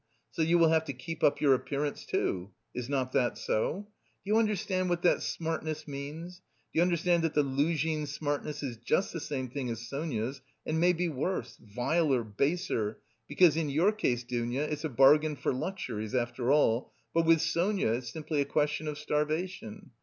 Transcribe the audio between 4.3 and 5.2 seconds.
you understand what